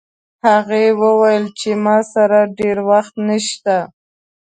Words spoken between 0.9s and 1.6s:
وویل